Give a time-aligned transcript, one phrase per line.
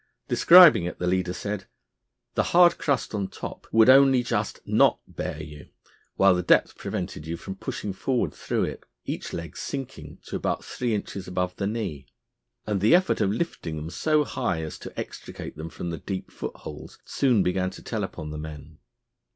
[0.27, 1.65] Describing it, the leader said:
[2.33, 5.67] "The hard crust on the top would only just not bear you,
[6.15, 10.65] while the depth prevented you from pushing forward through it, each leg sinking to about
[10.65, 12.07] three inches above the knee,
[12.65, 16.31] and the effort of lifting them so high as to extricate them from the deep
[16.31, 18.79] footholes soon began to tell upon the men."